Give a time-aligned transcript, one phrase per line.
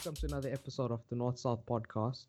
[0.00, 2.24] welcome to another episode of the North South podcast.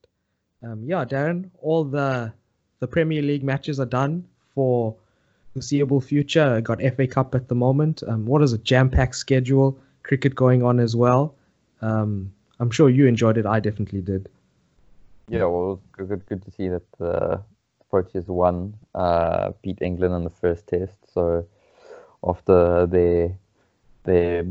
[0.61, 2.33] Um, yeah, Darren, all the
[2.79, 4.93] the Premier League matches are done for
[5.53, 6.59] foreseeable future.
[6.59, 8.03] Got FA Cup at the moment.
[8.05, 9.79] Um, what is a jam-packed schedule?
[10.03, 11.33] Cricket going on as well.
[11.81, 13.45] Um, I'm sure you enjoyed it.
[13.45, 14.27] I definitely did.
[15.29, 17.41] Yeah, well, good, good to see that the
[17.89, 20.97] Proteas won, uh, beat England in the first test.
[21.13, 21.47] So
[22.21, 23.37] after their
[24.03, 24.43] their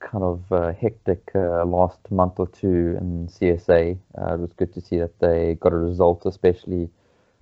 [0.00, 4.72] kind of uh, hectic uh, last month or two in CSA, uh, it was good
[4.74, 6.88] to see that they got a result, especially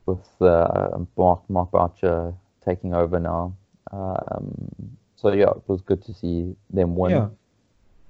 [0.06, 3.54] with uh, Mark Mark Boucher taking over now.
[3.92, 7.10] Um, so yeah, it was good to see them win.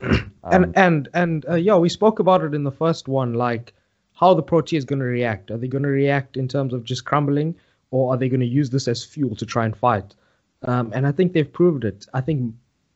[0.01, 0.19] Yeah.
[0.45, 3.73] and and and uh, yeah, we spoke about it in the first one, like
[4.12, 5.51] how the Proteas going to react.
[5.51, 7.55] Are they going to react in terms of just crumbling,
[7.91, 10.15] or are they going to use this as fuel to try and fight?
[10.62, 12.06] Um, and I think they've proved it.
[12.15, 12.55] I think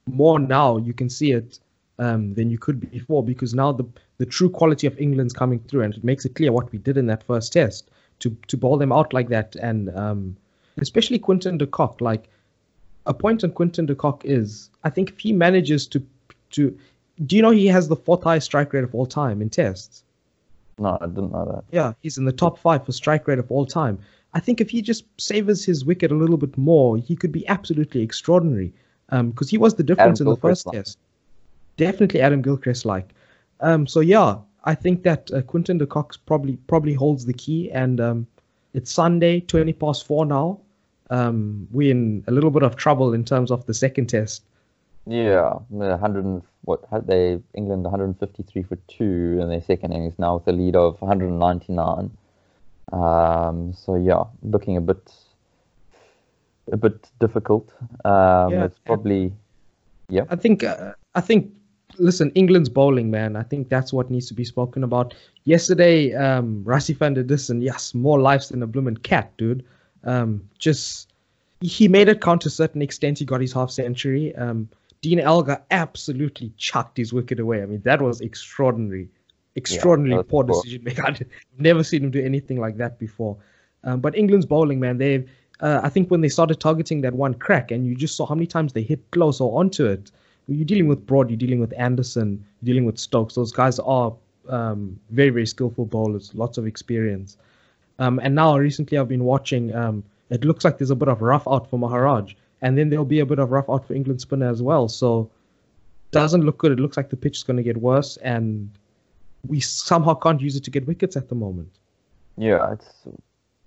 [0.08, 1.58] more now you can see it
[1.98, 3.84] um, than you could before because now the
[4.18, 6.96] the true quality of England's coming through, and it makes it clear what we did
[6.96, 10.36] in that first test to to bowl them out like that, and um,
[10.78, 12.00] especially Quinton de Kock.
[12.00, 12.28] Like
[13.06, 16.02] a point on Quinton de Kock is, I think if he manages to
[16.50, 16.76] to,
[17.24, 20.04] do you know he has the fourth highest strike rate of all time in tests?
[20.78, 21.64] No, I didn't know that.
[21.70, 23.98] Yeah, he's in the top five for strike rate of all time.
[24.34, 27.46] I think if he just savors his wicket a little bit more, he could be
[27.48, 28.72] absolutely extraordinary.
[29.10, 30.98] Because um, he was the difference Adam in the first test.
[31.76, 33.14] Definitely Adam Gilchrist like.
[33.60, 37.70] Um, so yeah, I think that uh, Quinton de Kock probably probably holds the key,
[37.70, 38.26] and um,
[38.74, 40.60] it's Sunday, twenty past four now.
[41.10, 44.42] Um, we're in a little bit of trouble in terms of the second test.
[45.06, 50.18] Yeah, the 100 and, what had they England 153 for two in their second innings
[50.18, 52.10] now with a lead of 199.
[52.92, 55.10] Um, so yeah, looking a bit
[56.72, 57.68] a bit difficult.
[58.04, 59.32] Um, Yeah, it's probably
[60.08, 60.24] yeah.
[60.30, 61.52] I think uh, I think
[61.98, 63.36] listen, England's bowling, man.
[63.36, 65.14] I think that's what needs to be spoken about.
[65.44, 69.64] Yesterday, um, Rassie van der Dussen, yes, more lives than a bloomin' cat, dude.
[70.04, 71.12] Um, just
[71.60, 73.18] he made it count to a certain extent.
[73.18, 74.34] He got his half century.
[74.36, 74.68] Um,
[75.00, 77.62] Dean Elgar absolutely chucked his wicket away.
[77.62, 79.08] I mean, that was extraordinary,
[79.56, 81.04] extraordinarily that's poor decision making.
[81.06, 81.22] I've
[81.58, 83.36] never seen him do anything like that before.
[83.84, 85.24] Um, but England's bowling, man, they
[85.60, 88.34] uh, I think when they started targeting that one crack, and you just saw how
[88.34, 90.10] many times they hit close or onto it.
[90.46, 93.34] You're dealing with Broad, you're dealing with Anderson, you're dealing with Stokes.
[93.34, 94.14] Those guys are
[94.48, 97.36] um, very, very skillful bowlers, lots of experience.
[97.98, 99.74] Um, and now recently I've been watching.
[99.74, 103.04] Um, it looks like there's a bit of rough out for Maharaj, and then there'll
[103.04, 104.88] be a bit of rough out for England spinner as well.
[104.88, 105.30] So
[106.10, 106.72] doesn't look good.
[106.72, 108.70] It looks like the pitch is going to get worse, and
[109.46, 111.70] we somehow can't use it to get wickets at the moment.
[112.36, 113.04] Yeah, it's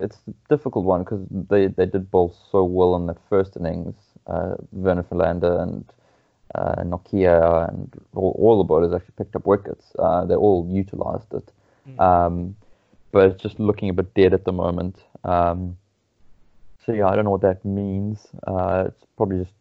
[0.02, 3.96] it's a difficult one because they, they did bowl so well in that first innings.
[4.28, 5.86] Uh, Vernon Philander and
[6.56, 9.86] uh, Nortje and all, all the bowlers actually picked up wickets.
[9.98, 11.52] Uh, they all utilised it.
[12.00, 12.56] Um,
[13.12, 14.98] but it's just looking a bit dead at the moment.
[15.24, 15.78] Um,
[16.86, 18.28] so yeah, I don't know what that means.
[18.48, 19.54] Uh, it's probably just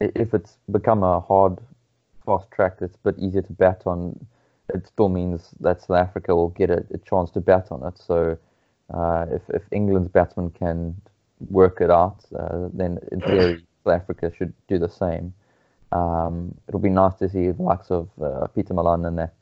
[0.00, 1.58] if it's become a hard,
[2.24, 4.26] fast track that's a bit easier to bat on.
[4.74, 7.98] It still means that South Africa will get a, a chance to bat on it.
[7.98, 8.36] So
[8.92, 11.00] uh, if if England's batsmen can
[11.50, 15.32] work it out, uh, then in theory South Africa should do the same.
[15.92, 19.34] Um, it'll be nice to see the likes of uh, Pieter Malan and that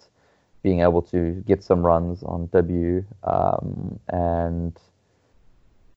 [0.62, 4.78] being able to get some runs on debut um, and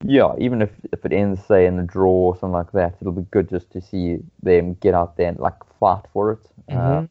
[0.03, 3.13] yeah, even if, if it ends say in a draw or something like that, it'll
[3.13, 6.39] be good just to see them get out there and like fight for it
[6.71, 7.09] uh, Mhm.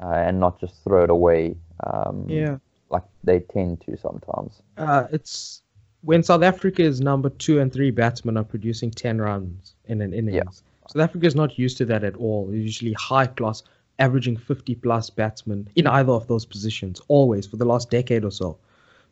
[0.00, 2.58] uh, and not just throw it away um, Yeah.
[2.90, 4.62] Like they tend to sometimes.
[4.76, 5.62] Uh, it's
[6.02, 10.62] when South Africa's number two and three batsmen are producing 10 runs in an innings.
[10.88, 12.46] South Africa is not used to that at all.
[12.46, 13.62] They're usually high class,
[13.98, 18.30] averaging 50 plus batsmen in either of those positions, always for the last decade or
[18.30, 18.58] so.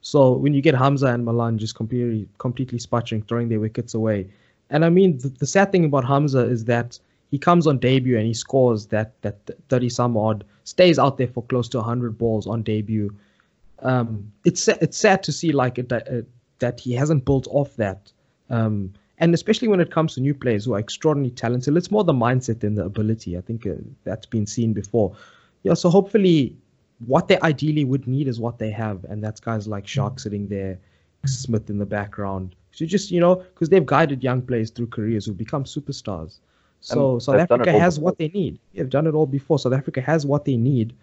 [0.02, 4.28] So when you get Hamza and Malan just completely, completely sputtering, throwing their wickets away.
[4.68, 6.98] And I mean, the, the sad thing about Hamza is that
[7.30, 9.38] he comes on debut and he scores that, that
[9.68, 13.14] 30 some odd, stays out there for close to 100 balls on debut
[13.82, 16.22] um, it's it's sad to see like it, that, uh,
[16.58, 18.12] that he hasn't built off that,
[18.50, 21.76] um, and especially when it comes to new players who are extraordinarily talented.
[21.76, 23.36] It's more the mindset than the ability.
[23.36, 23.74] I think uh,
[24.04, 25.14] that's been seen before.
[25.64, 26.56] Yeah, so hopefully,
[27.06, 30.48] what they ideally would need is what they have, and that's guys like Shark sitting
[30.48, 30.78] there,
[31.26, 32.54] Smith in the background.
[32.72, 36.38] So just you know, because they've guided young players through careers who become superstars.
[36.80, 38.04] So And South they've done it Africa has before.
[38.04, 38.58] what they need.
[38.74, 39.58] They've done it all before.
[39.58, 40.94] South Africa has what they need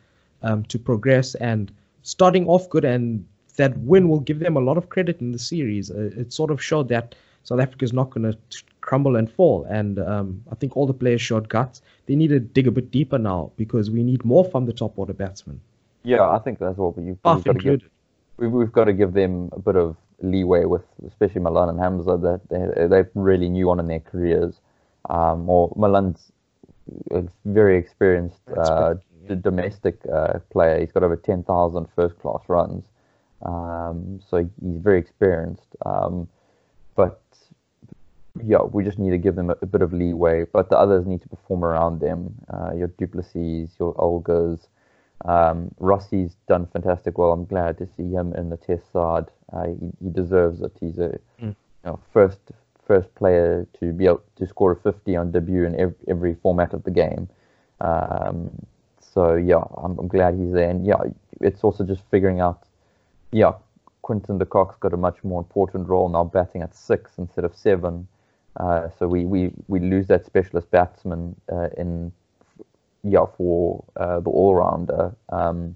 [0.41, 1.71] um, to progress and
[2.03, 2.85] starting off good.
[2.85, 3.25] And
[3.57, 5.91] that win will give them a lot of credit in the series.
[5.91, 9.65] Uh, it sort of showed that South Africa is not going to crumble and fall.
[9.69, 11.81] And um, I think all the players showed guts.
[12.05, 14.97] They need to dig a bit deeper now because we need more from the top
[14.97, 15.61] order batsmen.
[16.03, 17.89] Yeah, I think that's what we, you've, we've got to give.
[18.37, 22.17] We've, we've got to give them a bit of leeway with, especially Malan and Hamza,
[22.17, 24.55] that they they're really new on in their careers.
[25.09, 26.31] Um, or Malan's
[27.11, 28.95] a very experienced uh,
[29.35, 30.79] d- domestic uh, player.
[30.79, 32.85] He's got over 10,000 first class runs.
[33.45, 35.75] Um, so he's very experienced.
[35.85, 36.27] Um,
[36.95, 37.21] but
[38.43, 40.45] yeah, we just need to give them a, a bit of leeway.
[40.51, 42.35] But the others need to perform around them.
[42.53, 44.67] Uh, your du Plessis, your Elgars.
[45.25, 47.31] Um, Rassie's done fantastic well.
[47.33, 49.25] I'm glad to see him in the test side.
[49.51, 50.71] Uh, he, he deserves it.
[50.79, 51.47] He's a Mm.
[51.49, 51.55] you
[51.85, 52.39] know, first
[52.85, 56.73] first player to be able to score a 50 on debut in every, every format
[56.73, 57.29] of the game.
[57.81, 58.49] Um,
[59.19, 60.69] so yeah, I'm, I'm glad he's there.
[60.69, 61.01] And yeah,
[61.41, 62.63] it's also just figuring out.
[63.33, 63.51] Yeah,
[64.01, 67.53] Quinton de Kock's got a much more important role now, batting at six instead of
[67.53, 68.07] seven.
[68.55, 72.13] Uh, so we, we, we lose that specialist batsman uh, in
[73.03, 75.13] yeah for uh, the all rounder.
[75.27, 75.75] Um,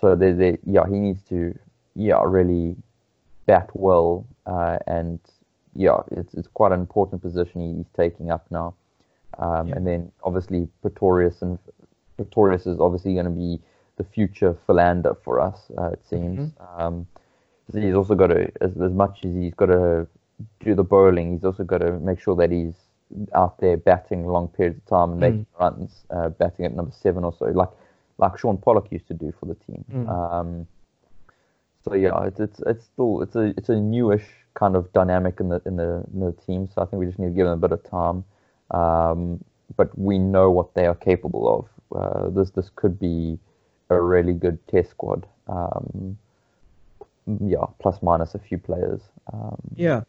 [0.00, 1.58] so they, they, yeah he needs to
[1.94, 2.74] yeah really
[3.44, 5.18] bat well uh, and
[5.74, 8.74] yeah it's it's quite an important position he's taking up now.
[9.38, 9.76] Um, Yeah.
[9.76, 11.58] And then obviously Pretorius and
[12.16, 13.60] Pretorius is obviously going to be
[13.96, 15.58] the future Philander for us.
[15.76, 16.52] Uh, it seems.
[16.76, 17.06] Um,
[17.72, 20.06] he's also got to as, as much as he's got to
[20.60, 22.74] do the bowling, he's also got to make sure that he's
[23.34, 27.24] out there batting long periods of time and making runs, uh, batting at number seven
[27.24, 27.70] or so, like
[28.18, 29.84] like Shaun Pollock used to do for the team.
[29.92, 30.08] Mm.
[30.08, 30.66] Um,
[31.84, 35.48] so yeah, it's, it's it's still it's a it's a newish kind of dynamic in
[35.48, 36.68] the in the in the team.
[36.74, 38.24] So I think we just need to give them a bit of time.
[38.70, 39.44] Um,
[39.76, 41.75] but we know what they are capable of.
[41.94, 43.38] Uh, this this could be
[43.90, 45.26] a really good test squad.
[45.48, 46.18] Um,
[47.40, 49.00] yeah, plus minus a few players.
[49.32, 50.02] Um, Yeah.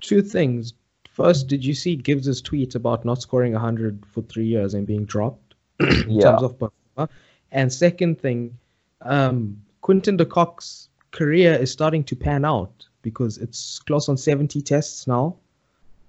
[0.00, 0.74] Two things.
[1.08, 5.04] First, did you see Gibbs's tweet about not scoring 100 for three years and being
[5.04, 6.30] dropped in Yeah.
[6.30, 7.08] terms of performer?
[7.52, 8.56] And second thing,
[9.02, 14.62] um, Quinton de Kock's career is starting to pan out because it's close on 70
[14.62, 15.36] tests now.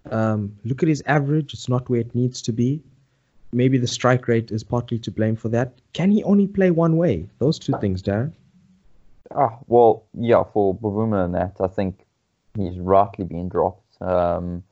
[0.10, 2.82] Um, look at his average; it's not where it needs to be.
[3.54, 5.74] Maybe the strike rate is partly to blame for that.
[5.94, 7.28] Can he only play one way?
[7.40, 8.34] Those two things, Darren.
[9.36, 12.06] Ah, well, yeah, for Bavuma and that, I think
[12.56, 14.02] he's rightly being dropped.
[14.02, 14.64] Um,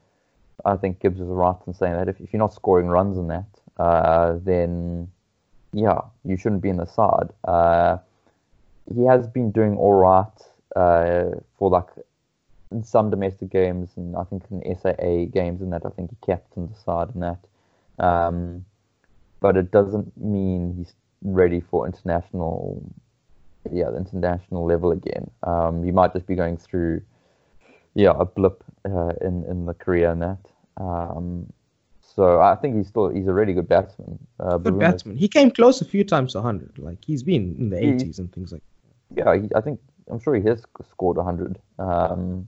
[0.66, 3.28] I think Gibbs is right in saying that if, if you're not scoring runs in
[3.28, 3.45] that,
[3.78, 5.10] uh, then
[5.74, 7.30] yeah, you shouldn't be in the side.
[7.44, 7.98] Uh,
[8.94, 10.25] he has been doing all right
[10.75, 11.88] uh, for like
[12.72, 16.18] in some domestic games, and I think in SAA games, and that I think he
[16.25, 17.39] captained the side in that.
[18.00, 18.66] Um,
[19.41, 20.93] but it doesn't mean he's
[21.23, 22.81] ready for international
[23.71, 25.29] yeah, the international level again.
[25.43, 27.01] Um, you might just be going through,
[27.93, 30.39] yeah, a blip uh, in in the career and that.
[30.77, 31.51] Um,
[32.15, 34.17] so I think he's still he's a really good batsman.
[34.39, 35.15] Uh, Good batsman.
[35.15, 36.79] He came close a few times to 100.
[36.79, 38.61] Like he's been in the He- 80s and things like.
[39.11, 39.25] that.
[39.25, 39.79] Yeah, he, I think
[40.09, 41.59] I'm sure he has sc- scored 100.
[41.77, 42.47] Um,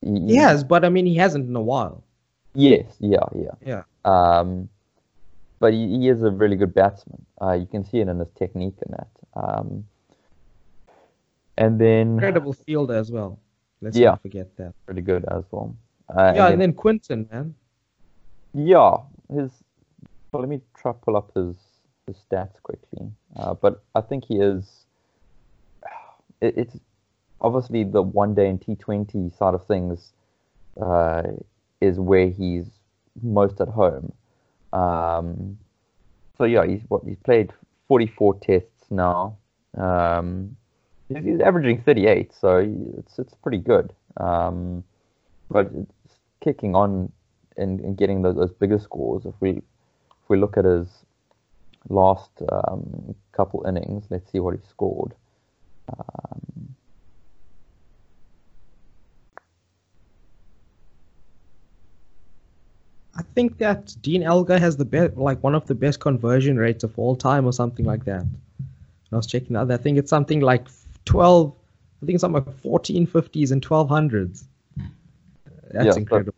[0.00, 2.04] he, He has, but I mean, he hasn't in a while.
[2.54, 3.54] Yes, yeah, yeah.
[3.66, 3.82] Yeah.
[4.04, 4.68] Um,
[5.60, 7.24] but he, he is a really good batsman.
[7.40, 9.08] Uh, you can see it in his technique and that.
[9.34, 9.84] Um,
[11.56, 13.38] and then Incredible fielder as well.
[13.80, 14.10] Let's Yeah.
[14.10, 14.74] not forget that.
[14.86, 15.74] pretty good as well.
[16.08, 17.54] Uh, yeah, and and then Quinton, man.
[18.54, 18.96] Yeah,
[19.32, 19.50] his.
[20.32, 21.54] Well, let me try pull up his
[22.06, 23.10] his stats quickly.
[23.36, 24.84] Uh, but I think he is.
[26.40, 26.76] It, it's
[27.40, 30.12] obviously the one day and T Twenty side of things
[30.80, 31.22] uh,
[31.80, 32.66] is where he's
[33.22, 34.12] most at home.
[34.72, 35.58] Um,
[36.36, 37.52] so yeah, he's what he's played
[37.86, 39.36] forty four tests now.
[39.76, 40.56] Um,
[41.08, 42.58] he's, he's averaging thirty eight, so
[42.98, 43.92] it's it's pretty good.
[44.16, 44.84] Um,
[45.50, 47.10] but it's kicking on
[47.56, 49.24] and, and getting those, those bigger scores.
[49.24, 50.88] If we if we look at his
[51.88, 55.14] last um, couple innings, let's see what he scored.
[55.88, 56.74] Um,
[63.18, 66.84] I think that Dean Elgar has the best, like one of the best conversion rates
[66.84, 68.24] of all time, or something like that.
[69.12, 69.70] I was checking out.
[69.70, 70.68] I think it's something like
[71.04, 71.52] 12.
[72.00, 74.44] I think it's something like 1450s and 1200s.
[75.72, 76.34] That's Yeah, incredible.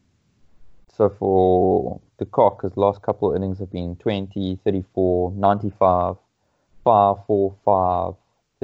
[0.96, 6.16] so for de Kock, his last couple of innings have been 20, 34, 95,
[6.84, 8.14] 5, 4, 5,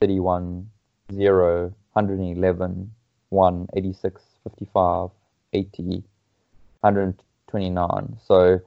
[0.00, 0.70] 31,
[1.12, 2.90] 0, 111,
[3.28, 5.10] 1, 86, 55,
[5.52, 6.02] 80,
[7.58, 8.18] 129.
[8.26, 8.60] So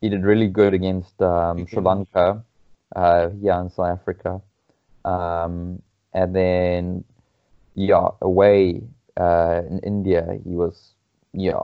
[0.00, 1.80] he did really good against um, Sri.
[1.80, 2.44] Lanka,
[2.94, 4.40] uh, yeah, in South Africa.
[5.04, 5.82] Um,
[6.12, 7.04] and then,
[7.74, 8.82] yeah, away
[9.18, 10.92] uh, in India, he was,
[11.32, 11.62] yeah,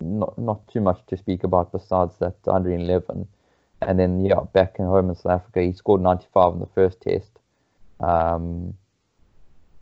[0.00, 3.26] not not too much to speak about besides that 111.
[3.82, 7.00] And then, yeah, back in home in South Africa, he scored 95 in the first
[7.00, 7.30] test.
[8.00, 8.74] Um,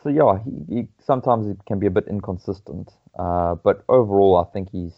[0.02, 4.52] so yeah, he, he, sometimes it can be a bit inconsistent, uh, but overall, I
[4.52, 4.92] think he's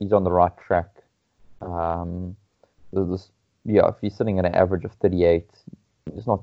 [0.00, 0.88] he's on the right track.
[1.62, 2.34] Um,
[2.92, 3.30] this,
[3.64, 5.46] yeah, if he's sitting at an average of 38,
[6.16, 6.42] it's not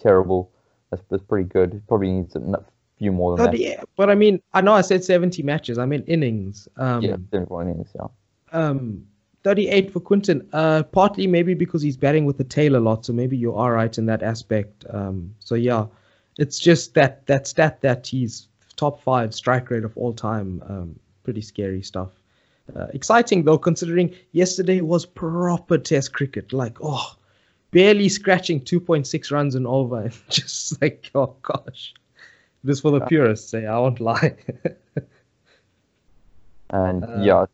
[0.00, 0.50] terrible.
[0.90, 1.74] That's, that's pretty good.
[1.74, 2.64] He probably needs a
[2.98, 3.88] few more than 30, that.
[3.96, 5.78] But I mean, I know I said 70 matches.
[5.78, 6.66] I mean innings.
[6.76, 7.92] Um, yeah, 74 innings.
[7.94, 8.06] Yeah.
[8.52, 9.06] Um,
[9.44, 10.48] 38 for Quinton.
[10.52, 13.74] Uh, partly maybe because he's batting with the tail a lot, so maybe you are
[13.74, 14.84] right in that aspect.
[14.90, 15.86] Um, so yeah,
[16.38, 20.62] it's just that that stat that he's top five strike rate of all time.
[20.66, 22.10] Um, pretty scary stuff.
[22.74, 26.52] Uh, exciting though, considering yesterday was proper Test cricket.
[26.52, 27.14] Like, oh,
[27.70, 30.10] barely scratching 2.6 runs and over.
[30.30, 31.94] Just like, oh gosh,
[32.62, 33.50] this for the purists.
[33.50, 34.34] Say, I won't lie.
[36.70, 37.46] and uh, yeah.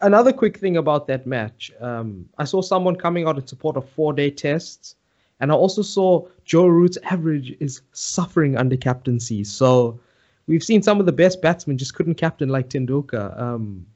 [0.00, 3.88] Another quick thing about that match, um, I saw someone coming out in support of
[3.88, 4.96] four-day tests,
[5.38, 9.44] and I also saw Joe Root's average is suffering under captaincy.
[9.44, 10.00] So
[10.46, 13.38] we've seen some of the best batsmen just couldn't captain like Tendulkar.
[13.40, 13.86] Um,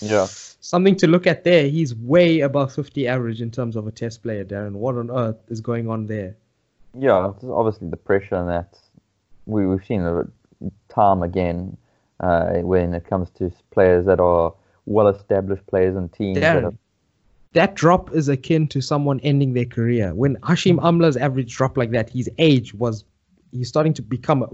[0.00, 0.26] yeah.
[0.26, 1.68] Something to look at there.
[1.68, 4.72] He's way above 50 average in terms of a test player, Darren.
[4.72, 6.36] What on earth is going on there?
[6.96, 8.78] Yeah, obviously the pressure and that.
[9.46, 10.26] We, we've seen it
[10.88, 11.76] time again
[12.20, 14.54] uh, when it comes to players that are
[14.86, 16.38] well established players and teams.
[16.38, 16.74] Darren, that, are...
[17.52, 20.14] that drop is akin to someone ending their career.
[20.14, 23.04] When Hashim Amla's average drop like that, his age was
[23.52, 24.46] he's starting to become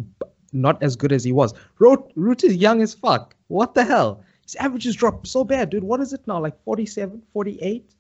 [0.53, 1.55] not as good as he was.
[1.79, 3.35] Root, Root is young as fuck.
[3.49, 4.23] What the hell?
[4.43, 5.85] His averages dropped so bad, dude.
[5.85, 6.41] What is it now?
[6.41, 7.91] Like 47, 48?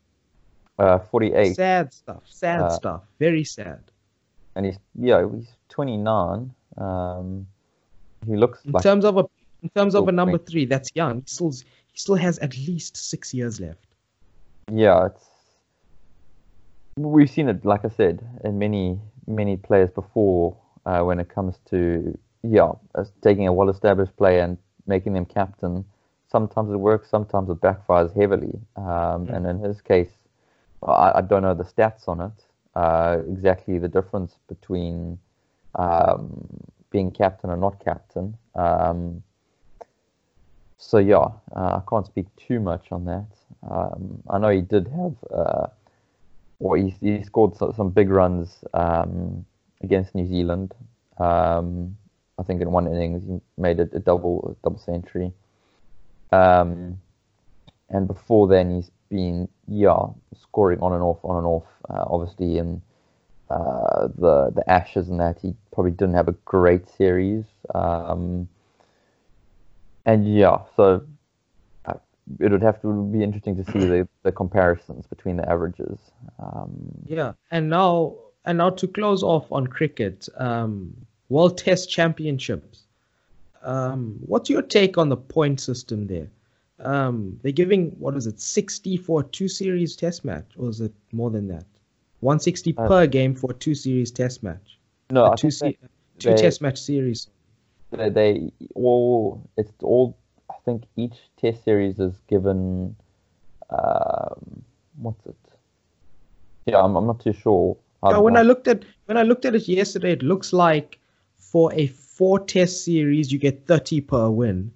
[0.78, 1.54] Uh, 48.
[1.54, 2.22] Sad stuff.
[2.24, 3.02] Sad uh, stuff.
[3.18, 3.80] Very sad.
[4.56, 6.52] And he's yeah, he's 29.
[6.76, 7.46] Um,
[8.26, 9.24] he looks in like terms of a
[9.62, 11.20] in terms of a number three, that's young.
[11.20, 13.86] He still he still has at least six years left.
[14.72, 15.26] Yeah, it's
[16.96, 21.58] we've seen it, like I said, in many many players before uh, when it comes
[21.70, 22.72] to yeah,
[23.22, 25.84] taking a well-established player and making them captain.
[26.30, 28.58] Sometimes it works, sometimes it backfires heavily.
[28.76, 29.36] Um, mm.
[29.36, 30.10] And in his case,
[30.82, 32.44] I, I, don't know the stats on it,
[32.74, 35.18] uh, exactly the difference between
[35.74, 36.46] um,
[36.90, 38.36] being captain and not captain.
[38.54, 39.22] Um,
[40.78, 43.26] so yeah, uh, I can't speak too much on that.
[43.70, 45.66] Um, I know he did have, uh,
[46.58, 49.44] or he, he scored some big runs um,
[49.82, 50.72] against New Zealand.
[51.18, 51.96] Um,
[52.40, 55.32] I think in one innings he made a, a double a double century.
[56.32, 56.98] Um,
[57.90, 60.06] and before then he's been yeah
[60.40, 61.66] scoring on and off on and off.
[61.88, 62.80] Uh, obviously in
[63.50, 67.44] uh, the the Ashes and that he probably didn't have a great series.
[67.74, 68.48] Um,
[70.06, 71.04] and yeah, so
[71.84, 71.94] uh,
[72.38, 75.98] it would have to be interesting to see the, the comparisons between the averages.
[76.38, 76.70] Um,
[77.06, 80.28] yeah, and now and now to close off on cricket.
[80.36, 80.94] Um,
[81.30, 82.82] World Test Championships.
[83.62, 86.28] Um, what's your take on the point system there?
[86.80, 90.80] Um, they're giving what is it, 60 for a two series test match, or is
[90.80, 91.64] it more than that?
[92.20, 94.78] 160 uh, per game for a two series test match.
[95.10, 95.78] No, a two, se-
[96.18, 97.28] two they, test match series.
[97.90, 100.16] They, they all it's all.
[100.48, 102.96] I think each test series is given.
[103.70, 104.64] Um,
[104.96, 105.36] what's it?
[106.66, 107.76] Yeah, I'm, I'm not too sure.
[108.02, 110.99] Yeah, when I looked at when I looked at it yesterday, it looks like
[111.50, 114.70] for a four test series, you get 30 per win.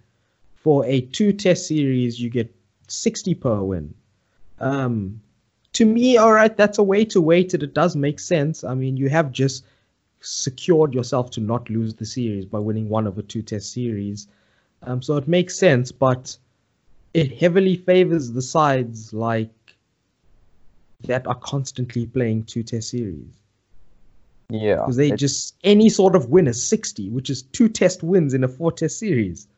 [0.56, 2.52] For a two test series, you get
[2.88, 3.94] 60 per win.
[4.58, 5.20] Um,
[5.74, 7.62] to me, all right, that's a way to wait it.
[7.62, 8.64] It does make sense.
[8.64, 9.64] I mean, you have just
[10.20, 14.26] secured yourself to not lose the series by winning one of a two test series.
[14.82, 16.36] Um, so it makes sense, but
[17.12, 19.76] it heavily favors the sides like
[21.04, 23.43] that are constantly playing two test series.
[24.50, 24.76] Yeah.
[24.76, 28.44] Because they just any sort of win is 60, which is two test wins in
[28.44, 29.48] a four test series.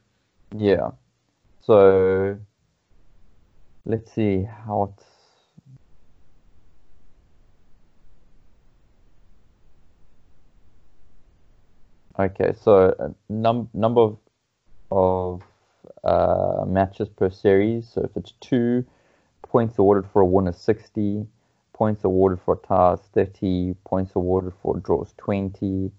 [0.56, 0.90] Yeah.
[1.60, 2.38] So
[3.84, 5.04] let's see how it's
[12.18, 14.18] Okay, so a num- number of,
[14.90, 15.42] of
[16.02, 17.90] uh, matches per series.
[17.92, 18.86] So if it's two,
[19.42, 21.26] points awarded for a win is 60
[21.76, 25.92] points awarded for a ties 30, points awarded for draws 20.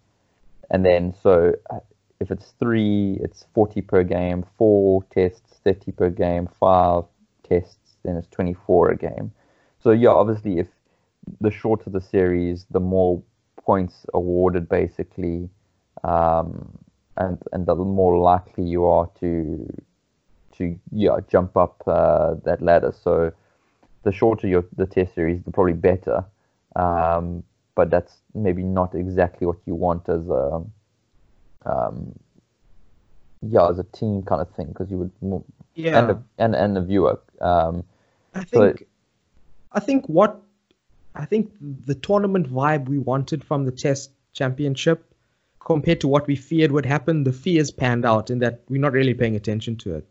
[0.71, 1.79] And then, so uh,
[2.19, 7.03] if it's three, it's 40 per game, four tests, 30 per game, five
[7.47, 9.31] tests, then it's 24 a game.
[9.79, 10.67] So, yeah, obviously, if
[11.39, 13.21] the shorter the series, the more
[13.63, 15.49] points awarded, basically,
[16.03, 16.77] um,
[17.17, 19.67] and and the more likely you are to
[20.57, 22.93] to yeah jump up uh, that ladder.
[23.03, 23.31] So
[24.07, 26.17] the shorter your the test series, the probably better.
[26.75, 27.43] Um,
[27.75, 30.45] but that's maybe not exactly what you want as a
[31.71, 31.97] um,
[33.41, 35.43] yeah as a team kind of thing because you would more,
[35.75, 35.99] Yeah.
[35.99, 37.19] and a, and and a viewer.
[37.41, 37.83] Um,
[38.33, 38.87] I So- think
[39.71, 40.41] I think what
[41.23, 45.03] I think the tournament vibe we wanted from the test championship
[45.71, 48.93] compared to what we feared would happen, the fears panned out in that we're not
[48.93, 50.05] really paying attention to it.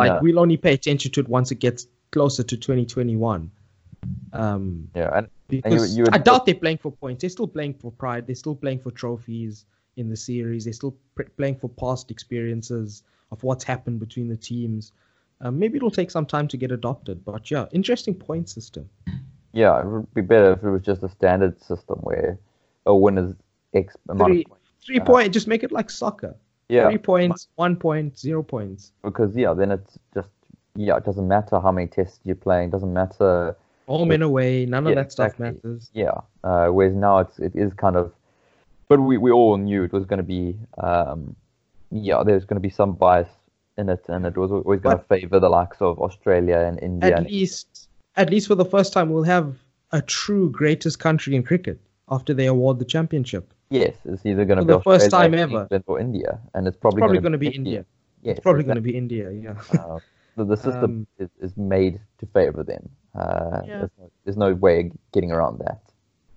[0.00, 0.18] Like No.
[0.22, 3.50] we'll only pay attention to it once it gets closer to 2021.
[4.32, 7.20] Um, yeah, and because you would I doubt they're playing for points.
[7.20, 8.26] They're still playing for pride.
[8.26, 10.64] They're still playing for trophies in the series.
[10.64, 14.92] They're still pr- playing for past experiences of what's happened between the teams.
[15.42, 18.88] Um, maybe it'll take some time to get adopted, but yeah, interesting point system.
[19.52, 22.38] yeah, it would be better if it was just a standard system where
[22.86, 23.34] a winner's
[23.74, 24.68] X amount Three, of points.
[24.84, 25.32] three Uh, point.
[25.32, 26.34] Just make it like soccer.
[26.68, 28.92] Yeah, Three points, one point, zero points.
[29.02, 30.28] because yeah, then it's just
[30.76, 32.70] yeah, it doesn't matter how many tests you're playing.
[32.70, 34.66] Doesn't matter Home and away.
[34.66, 35.70] None of Yeah, that stuff exactly.
[35.70, 35.90] matters.
[35.94, 36.12] Yeah.
[36.44, 38.12] Uh, whereas now it's it is kind of,
[38.88, 41.34] but we, we all knew it was going to be, um,
[41.90, 43.28] yeah, there's going to be some bias
[43.76, 47.10] in it, and it was always going to favour the likes of Australia and India.
[47.12, 49.56] At and- least, at least for the first time, we'll have
[49.92, 53.52] a true greatest country in cricket after they award the championship.
[53.70, 55.62] yes, it's either going to be the first time ever.
[55.62, 57.84] England, or India, and it's probably, Probably going to be India.
[58.22, 59.30] Yes, It's probably going to be India.
[59.32, 59.54] Yeah.
[59.76, 59.98] Uh,
[60.36, 62.88] the, the system Um, is, is made to favour them.
[63.14, 63.78] Uh, Yeah.
[63.78, 65.80] there's, no, there's no way of getting around that.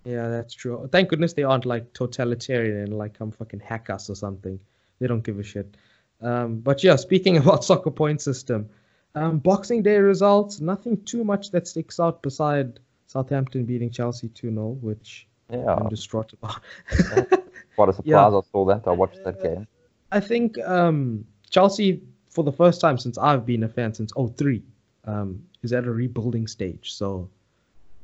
[0.06, 0.90] Yeah, that's true.
[0.92, 4.60] Thank goodness they aren't like totalitarian and like come fucking hack us or something.
[5.00, 5.76] They don't give a shit.
[6.22, 8.70] Um, but yeah, speaking about soccer point system,
[9.16, 14.50] um, Boxing Day results, nothing too much that sticks out beside Southampton beating Chelsea 2
[14.50, 16.62] 0, which Yeah, I'm distraught about.
[17.76, 18.06] what a surprise!
[18.06, 18.28] yeah.
[18.28, 18.88] I saw that.
[18.88, 19.68] I watched that game.
[20.12, 22.02] I think um, Chelsea,
[22.34, 24.62] for the first time since I've been a fan since 03,
[25.06, 26.94] um, is at a rebuilding stage.
[26.94, 27.30] So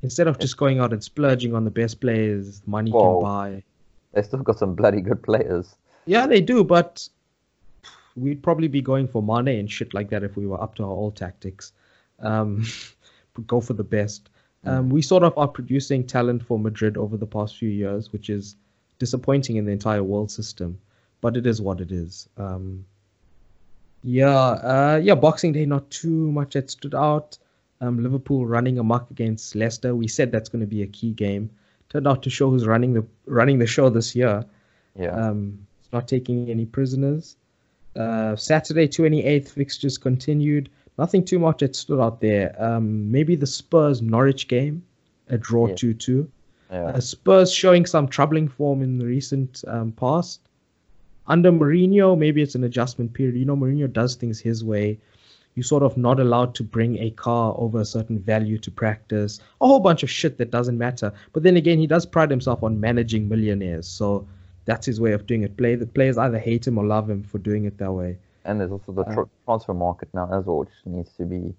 [0.01, 3.63] instead of just going out and splurging on the best players money Well, can buy,
[4.13, 5.75] They still got some bloody good players.
[6.05, 7.07] Yeah, they do, but
[8.15, 10.83] we'd probably be going for Mane and shit like that if we were up to
[10.83, 11.71] our old tactics.
[12.19, 12.65] Um,
[13.47, 14.29] go for the best.
[14.65, 18.29] Um, we sort of are producing talent for Madrid over the past few years, which
[18.29, 18.57] is
[18.97, 20.77] disappointing in the entire world system,
[21.21, 22.27] but it is what it is.
[22.35, 22.83] Um,
[24.03, 27.37] yeah, uh, yeah, Boxing Day, not too much that stood out.
[27.81, 29.95] Um, Liverpool running amok against Leicester.
[29.95, 31.49] We said that's going to be a key game.
[31.89, 34.43] Turned out to show who's running the running the show this year.
[34.95, 35.11] Yeah.
[35.11, 37.37] Um, it's not taking any prisoners.
[37.95, 40.69] Uh, Saturday, 28th fixtures continued.
[40.97, 42.53] Nothing too much that stood out there.
[42.59, 44.83] Um, maybe the Spurs Norwich game,
[45.29, 45.75] a draw Yeah.
[45.75, 46.31] 2 2.
[46.71, 46.83] yeah.
[46.85, 50.41] Uh, Spurs showing some troubling form in the recent um, past.
[51.29, 53.35] Under Mourinho, maybe it's an adjustment period.
[53.35, 54.97] You know, Mourinho does things his way.
[55.55, 59.39] You're sort of not allowed to bring a car over a certain value to practice.
[59.61, 61.11] A whole bunch of shit that doesn't matter.
[61.33, 63.87] But then again, he does pride himself on managing millionaires.
[63.87, 64.27] So
[64.65, 65.55] that's his way of doing it.
[65.57, 68.17] Play the players either hate him or love him for doing it that way.
[68.45, 71.53] And there's also the Uh, tr- transfer market now as well, which needs to be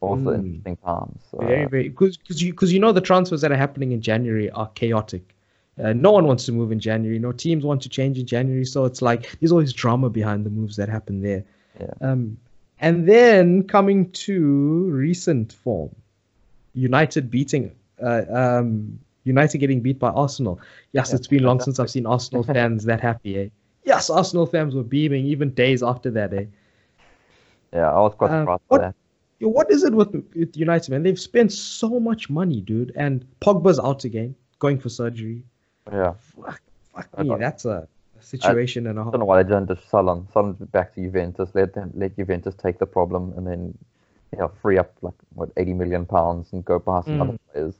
[0.00, 0.44] also Mm.
[0.44, 1.20] interesting times.
[1.30, 4.00] So, Very, very because because you because you know the transfers that are happening in
[4.00, 5.34] January are chaotic.
[5.82, 7.18] Uh, no one wants to move in January.
[7.18, 10.50] No teams want to change in January, so it's like there's always drama behind the
[10.50, 11.44] moves that happen there.
[11.78, 11.92] Yeah.
[12.00, 12.38] Um,
[12.80, 15.94] and then coming to recent form,
[16.74, 20.60] United beating, uh, um, United getting beat by Arsenal.
[20.92, 23.38] Yes, Yeah, it's been long since I've seen Arsenal fans that happy.
[23.38, 23.48] Eh?
[23.84, 26.32] Yes, Arsenal fans were beaming even days after that.
[26.32, 26.44] Eh?
[27.72, 28.94] yeah, I was quite Um, surprised what- by that.
[29.38, 31.02] Yo, what is it with, with United, man?
[31.02, 35.42] They've spent so much money, dude, and Pogba's out again, going for surgery.
[35.92, 36.60] Yeah, Fuck,
[36.94, 37.86] fuck me, that's a
[38.20, 40.94] situation and a I don't know why they didn't just sell on, sell him back
[40.94, 43.76] to Juventus, let them let Juventus take the problem, and then
[44.32, 47.20] you know free up like what 80 million pounds and go past Mm.
[47.22, 47.74] other players.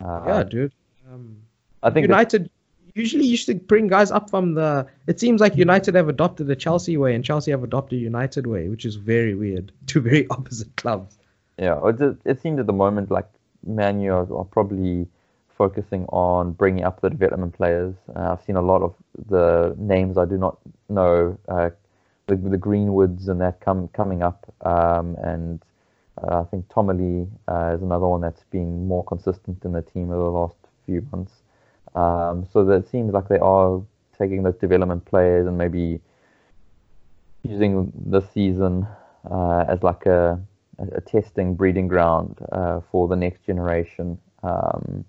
[0.00, 0.72] Uh, Yeah, dude.
[1.12, 1.36] Um,
[1.82, 2.50] I think that- United
[2.94, 4.86] usually used to bring guys up from the.
[5.06, 8.68] It seems like United have adopted the Chelsea way, and Chelsea have adopted United way,
[8.68, 9.70] which is very weird.
[9.86, 11.16] Two very opposite clubs.
[11.58, 13.28] Yeah, it, it seems at the moment like
[13.64, 15.06] Man U are, are probably
[15.58, 17.94] focusing on bringing up the development players.
[18.14, 18.94] Uh, I've seen a lot of
[19.28, 21.70] the names I do not know, uh,
[22.28, 25.60] the, the Greenwoods and that come coming up, um, and
[26.22, 30.10] uh, I think Tomali uh, is another one that's been more consistent in the team
[30.10, 31.32] over the last few months.
[31.94, 33.82] Um, so that it seems like they are
[34.16, 36.00] taking those development players and maybe
[37.42, 38.86] using the season
[39.30, 40.40] uh, as like a,
[40.78, 44.18] a testing breeding ground uh, for the next generation.
[44.42, 45.04] Um,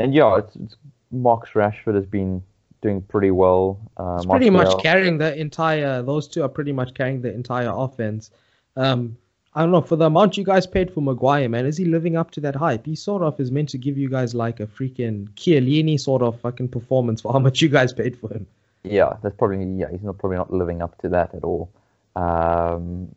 [0.00, 0.76] and yeah, it's, it's
[1.10, 2.42] Marcus Rashford has been
[2.82, 3.78] doing pretty well.
[3.96, 6.02] Uh, It's pretty much carrying the entire.
[6.02, 8.30] Those two are pretty much carrying the entire offense.
[8.76, 9.16] Um,
[9.54, 11.64] I don't know for the amount you guys paid for Maguire, man.
[11.64, 12.84] Is he living up to that hype?
[12.84, 16.40] He sort of is meant to give you guys like a freaking Chiellini sort of
[16.40, 18.46] fucking performance for how much you guys paid for him.
[18.82, 19.90] Yeah, that's probably yeah.
[19.90, 21.70] He's not probably not living up to that at all.
[22.16, 23.14] Um,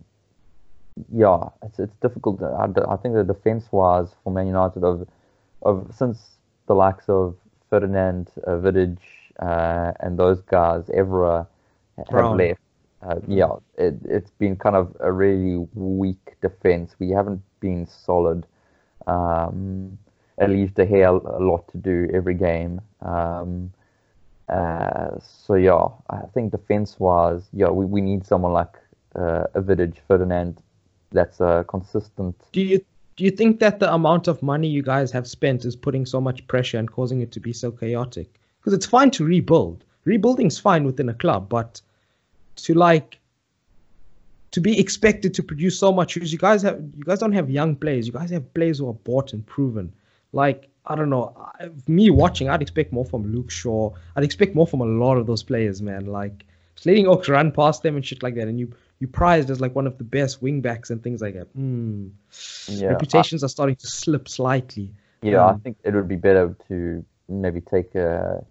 [1.11, 2.41] yeah, it's it's difficult.
[2.41, 5.07] I, I think the defense wise for Man United of
[5.63, 6.36] of since
[6.67, 7.35] the likes of
[7.69, 8.97] Ferdinand, uh, Vidic,
[9.39, 11.47] uh, and those guys, Evra
[11.97, 12.37] have Brown.
[12.37, 12.59] left.
[13.01, 16.95] Uh, yeah, it, it's been kind of a really weak defense.
[16.99, 18.45] We haven't been solid.
[19.05, 19.97] Um,
[20.37, 22.81] it leaves De Gea a lot to do every game.
[23.01, 23.71] Um,
[24.49, 28.75] uh, so yeah, I think defense-wise, yeah, we, we need someone like
[29.15, 30.61] uh, a Vidic, Ferdinand,
[31.11, 32.35] that's uh, consistent.
[32.51, 32.83] Do you
[33.17, 36.21] do you think that the amount of money you guys have spent is putting so
[36.21, 38.39] much pressure and causing it to be so chaotic?
[38.59, 39.83] Because it's fine to rebuild.
[40.05, 41.81] Rebuilding's fine within a club, but
[42.57, 43.19] to like
[44.51, 47.75] to be expected to produce so much you guys have you guys don't have young
[47.75, 48.07] players.
[48.07, 49.91] You guys have players who are bought and proven.
[50.31, 53.91] Like I don't know, I, me watching, I'd expect more from Luke Shaw.
[54.15, 56.05] I'd expect more from a lot of those players, man.
[56.05, 59.49] Like just letting Oaks run past them and shit like that, and you you prized
[59.49, 61.55] as like one of the best wing backs and things like that.
[61.57, 62.11] Mm.
[62.67, 64.91] Yeah, Reputations are starting to slip slightly.
[65.21, 68.43] Yeah, I Um, think it would be better to maybe take a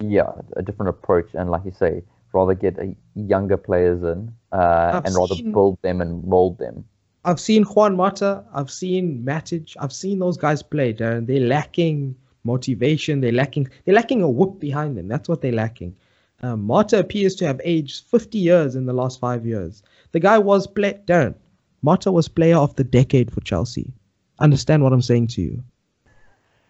[0.00, 5.00] yeah a different approach and, like you say, rather get a younger players in uh,
[5.04, 6.84] and rather seen- build them and mold them.
[7.24, 11.26] I've seen Juan Mata, I've seen Matic, I've seen those guys play, Darren.
[11.26, 13.20] They're lacking motivation.
[13.20, 13.68] They're lacking.
[13.84, 15.08] They're lacking a whoop behind them.
[15.08, 15.94] That's what they're lacking.
[16.42, 19.82] Um, Mata appears to have aged 50 years in the last five years.
[20.12, 21.00] The guy was play.
[21.06, 21.34] Darren,
[21.82, 23.92] Mata was player of the decade for Chelsea.
[24.38, 25.62] Understand what I'm saying to you?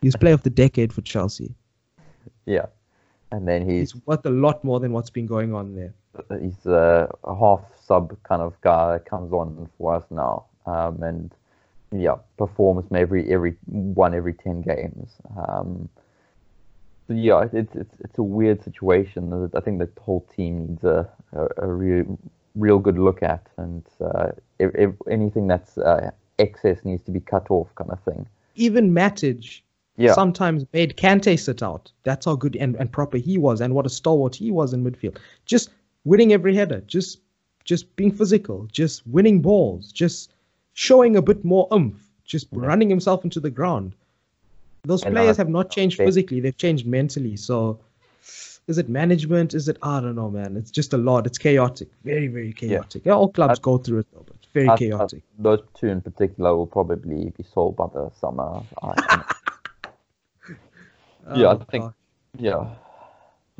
[0.00, 1.54] He's player of the decade for Chelsea.
[2.46, 2.66] Yeah,
[3.30, 5.92] and then he's He's worth a lot more than what's been going on there.
[6.40, 11.02] he's a, a half sub kind of guy that comes on for us now, um,
[11.02, 11.30] and
[11.92, 15.10] yeah, performs every every one every ten games.
[15.36, 15.88] Um,
[17.14, 19.50] yeah, it's it's it's a weird situation.
[19.54, 22.18] I think the whole team needs a a, a real
[22.54, 27.20] real good look at, and uh, if, if anything that's uh, excess needs to be
[27.20, 28.26] cut off, kind of thing.
[28.56, 29.60] Even Matic
[29.96, 31.92] Yeah, sometimes made Kante sit out.
[32.02, 34.82] That's how good and, and proper he was, and what a stalwart he was in
[34.84, 35.18] midfield.
[35.46, 35.70] Just
[36.04, 37.20] winning every header, just
[37.64, 40.32] just being physical, just winning balls, just
[40.72, 42.66] showing a bit more oomph, just Yeah.
[42.66, 43.92] running himself into the ground.
[44.88, 47.36] Those And players have not changed physically; they've changed mentally.
[47.36, 47.78] So,
[48.68, 49.52] is it management?
[49.52, 50.56] Is it I don't know, man.
[50.56, 51.26] It's just a lot.
[51.26, 53.02] It's chaotic, very very chaotic.
[53.04, 55.22] Yeah, all clubs I- go through it though, but it's very I- I- chaotic.
[55.38, 58.62] those two in particular will probably be sold by the summer.
[58.82, 59.24] I,
[61.36, 61.92] Yeah, I Oh, think-.
[62.38, 62.64] Yeah.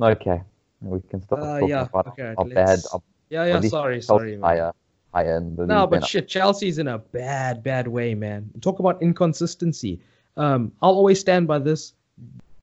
[0.01, 0.41] Okay.
[0.81, 3.61] We can start Uh, talking yeah, about okay, how bad our Yeah, yeah.
[3.61, 4.43] Sorry, sorry, man.
[4.49, 4.73] higher
[5.13, 8.51] higher in the No, but shit, Chelsea's in a bad, bad way, man.
[8.63, 10.01] Talk about inconsistency.
[10.39, 11.93] Um, I'll always stand by this.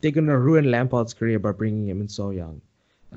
[0.01, 2.61] They're gonna ruin Lampard's career by bringing him in so young.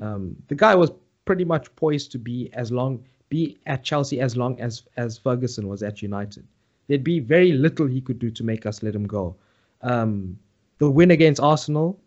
[0.01, 0.91] Um, the guy was
[1.25, 5.67] pretty much poised to be as long, be at Chelsea as long as as Ferguson
[5.67, 6.45] was at United.
[6.87, 9.35] There'd be very little he could do to make us let him go.
[9.81, 10.37] Um,
[10.79, 11.99] the win against Arsenal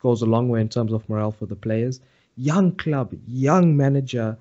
[0.00, 2.00] goes a long way in terms of morale for the players.
[2.36, 4.36] Young club, young manager,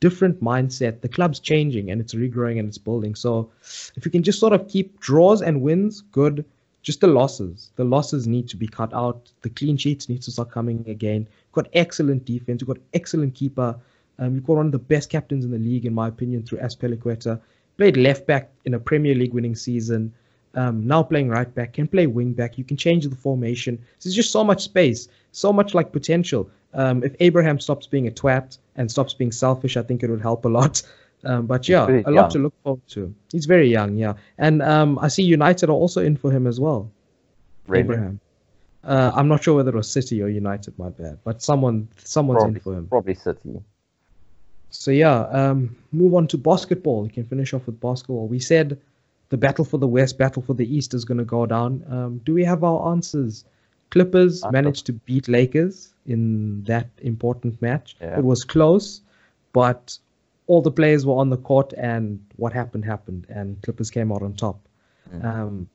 [0.00, 1.00] different mindset.
[1.00, 3.14] The club's changing and it's regrowing and it's building.
[3.14, 3.50] So
[3.94, 6.44] if you can just sort of keep draws and wins, good.
[6.82, 7.70] Just the losses.
[7.76, 9.30] The losses need to be cut out.
[9.42, 11.20] The clean sheets need to start coming again.
[11.20, 12.60] You've got excellent defense.
[12.60, 13.76] You've got excellent keeper.
[14.18, 16.58] Um, you've got one of the best captains in the league, in my opinion, through
[16.58, 17.40] Azpilicueta.
[17.76, 20.12] Played left back in a Premier League winning season.
[20.54, 22.58] Um, now playing right back, can play wing back.
[22.58, 23.78] You can change the formation.
[24.02, 26.50] There's just so much space, so much like potential.
[26.74, 30.20] Um, if Abraham stops being a twat and stops being selfish, I think it would
[30.20, 30.82] help a lot.
[31.24, 32.30] Um, but yeah, a lot young.
[32.30, 33.14] to look forward to.
[33.30, 34.14] He's very young, yeah.
[34.38, 36.90] And um, I see United are also in for him as well.
[37.66, 37.84] Really?
[37.84, 38.20] Abraham.
[38.84, 41.18] Uh, I'm not sure whether it was City or United, my bad.
[41.22, 42.88] But someone, someone's Probably, in for him.
[42.88, 43.60] probably City.
[44.70, 47.04] So yeah, um, move on to basketball.
[47.04, 48.26] You can finish off with basketball.
[48.26, 48.80] We said
[49.28, 51.84] the battle for the West, battle for the East is going to go down.
[51.88, 53.44] Um, do we have our answers?
[53.90, 57.96] Clippers managed to beat Lakers in that important match.
[58.00, 58.18] Yeah.
[58.18, 59.02] It was close,
[59.52, 59.98] but
[60.46, 64.22] all the players were on the court, and what happened happened, and Clippers came out
[64.22, 64.58] on top.
[65.14, 65.24] Mm.
[65.24, 65.68] Um,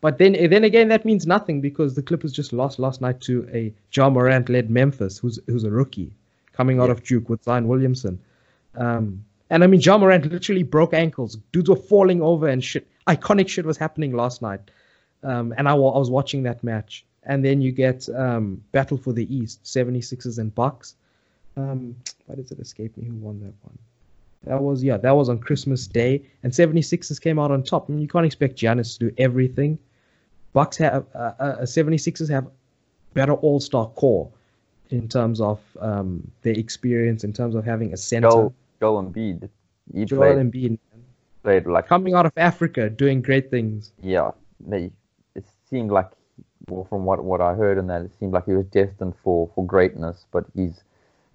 [0.00, 3.48] but then, then again, that means nothing because the Clippers just lost last night to
[3.52, 6.10] a Ja Morant-led Memphis, who's who's a rookie
[6.52, 6.92] coming out Yeah.
[6.92, 8.18] of Duke with Zion Williamson.
[8.76, 11.36] Um, and I mean, Ja Morant literally broke ankles.
[11.52, 12.86] Dudes were falling over and shit.
[13.06, 14.60] Iconic shit was happening last night.
[15.22, 17.04] Um, and I, I was watching that match.
[17.24, 20.94] And then you get um, Battle for the East, 76ers and Bucks.
[21.56, 23.78] Um, why does it escape me who won that one?
[24.44, 27.88] That was yeah, that was on Christmas Day, and 76ers came out on top.
[27.88, 29.78] I mean, you can't expect Giannis to do everything.
[30.52, 32.46] Bucks have uh, uh, 76ers have
[33.12, 34.30] better All Star core
[34.90, 38.30] in terms of um, their experience, in terms of having a center.
[38.30, 39.48] Joel, Joel Embiid,
[39.92, 40.78] he Joel played, Embiid
[41.42, 43.92] played like coming out of Africa, doing great things.
[44.02, 44.30] yeah.
[44.66, 44.90] They,
[45.34, 46.10] it seemed like,
[46.68, 49.50] well, from what what I heard and that, it seemed like he was destined for
[49.54, 50.82] for greatness, but he's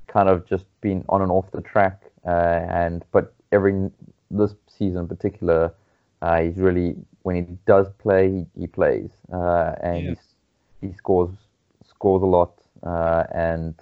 [0.07, 2.03] kind of just been on and off the track.
[2.25, 3.89] Uh, and but every
[4.31, 5.73] this season in particular,
[6.21, 10.09] uh, he's really when he does play, he, he plays, uh, and Yeah.
[10.09, 11.29] he's, he scores
[11.87, 13.73] scores a lot, uh, and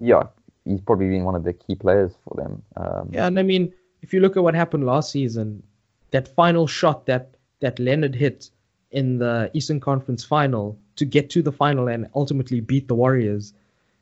[0.00, 0.22] yeah,
[0.64, 2.62] he's probably been one of the key players for them.
[2.76, 5.62] Um, Yeah, and I mean, if you look at what happened last season,
[6.10, 8.50] that final shot that that Leonard hit
[8.90, 13.54] in the Eastern Conference Final to get to the final and ultimately beat the Warriors,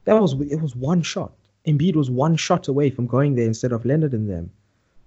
[0.05, 1.33] that was it was one shot.
[1.67, 4.51] Embiid was one shot away from going there instead of Leonard in them.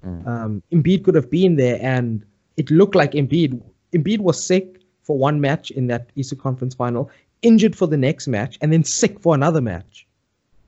[0.06, 0.28] Mm.
[0.28, 2.24] Um, Embiid could have been there, and
[2.58, 3.62] it looked like Embiid.
[3.94, 7.10] Embiid was sick for one match in that Eastern Conference Final,
[7.42, 10.08] injured for the next match, and then sick for another match,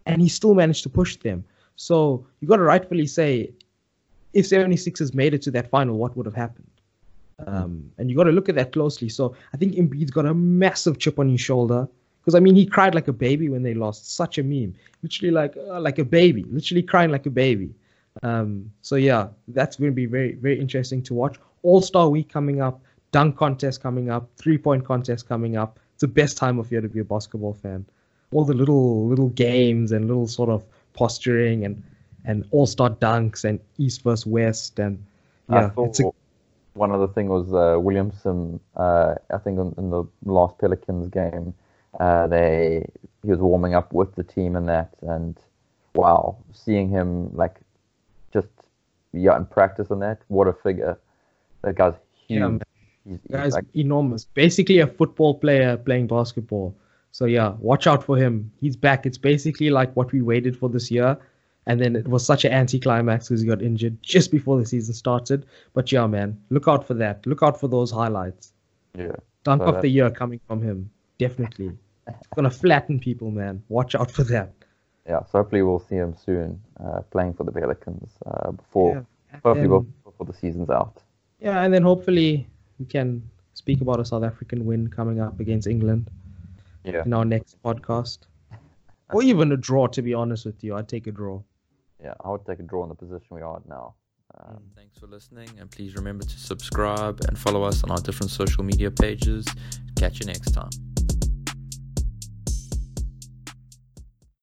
[0.06, 1.44] and he still managed to push them.
[1.76, 3.52] So you got to rightfully say,
[4.34, 6.68] if 76ers made it to that final, what would have happened?
[7.46, 9.10] Um, and you got to look at that closely.
[9.10, 11.88] So I think Embiid's got a massive chip on his shoulder
[12.26, 14.16] because I mean he cried like a baby when they lost.
[14.16, 17.74] Such a meme, literally like uh, like a baby, literally crying like a baby.
[18.24, 21.38] Um, so yeah, that's going to be very very interesting to watch.
[21.62, 25.80] All Star Week coming up, dunk contest coming up, three point contest coming up.
[25.94, 27.86] It's the best time of year to be a basketball fan.
[28.34, 31.84] All the little little games and little sort of posturing and
[32.26, 35.04] and all star dunks and East versus West and
[35.48, 36.10] yeah, it's a
[36.74, 38.60] one other thing was uh, Williamson.
[38.76, 41.54] Uh, I think in, in the last Pelicans game,
[42.00, 42.88] uh, they
[43.24, 45.38] he was warming up with the team and that, and
[45.94, 47.60] wow, seeing him like
[48.34, 48.48] just
[49.14, 50.98] yeah in practice and that, what a figure!
[51.62, 51.94] That guy's
[52.28, 52.62] huge.
[53.30, 54.26] Yeah, he's, like, enormous.
[54.26, 56.76] Basically a football player playing basketball.
[57.12, 58.52] So yeah, watch out for him.
[58.60, 59.06] He's back.
[59.06, 61.18] It's basically like what we waited for this year.
[61.68, 64.94] And then it was such an anticlimax because he got injured just before the season
[64.94, 65.46] started.
[65.74, 67.26] But yeah, man, look out for that.
[67.26, 68.54] Look out for those highlights.
[68.98, 70.90] yeah, Dunk So of the year coming from him.
[71.18, 71.72] Definitely.
[72.36, 73.64] Gonna flatten people, man.
[73.70, 74.54] Watch out for that.
[75.08, 75.20] yeah.
[75.24, 79.40] So hopefully we'll see him soon uh, playing for the Pelicans uh, before Yeah.
[79.44, 81.02] hopefully And- before the season's out.
[81.40, 82.48] Yeah, and then hopefully
[82.80, 83.22] we can
[83.54, 86.10] speak about a South African win coming up against England
[86.84, 88.20] Yeah, in our next podcast.
[89.14, 90.76] Or even a draw, to be honest with you.
[90.76, 91.42] I'd take a draw.
[92.04, 92.14] yeah.
[92.24, 93.94] I would take a draw in the position we are at now.
[94.38, 98.32] Um, Thanks for listening, and please remember to subscribe and follow us on our different
[98.32, 99.46] social media pages.
[99.96, 100.72] Catch you next time.